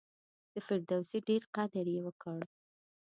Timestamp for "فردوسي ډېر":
0.65-1.41